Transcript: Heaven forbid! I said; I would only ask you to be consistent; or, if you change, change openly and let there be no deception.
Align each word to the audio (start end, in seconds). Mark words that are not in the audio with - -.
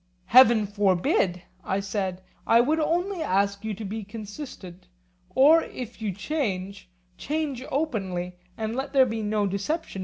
Heaven 0.25 0.65
forbid! 0.65 1.43
I 1.63 1.79
said; 1.79 2.23
I 2.47 2.59
would 2.59 2.79
only 2.79 3.21
ask 3.21 3.63
you 3.63 3.75
to 3.75 3.85
be 3.85 4.03
consistent; 4.03 4.87
or, 5.35 5.61
if 5.61 6.01
you 6.01 6.11
change, 6.11 6.89
change 7.19 7.63
openly 7.71 8.39
and 8.57 8.75
let 8.75 8.93
there 8.93 9.05
be 9.05 9.21
no 9.21 9.45
deception. 9.45 9.99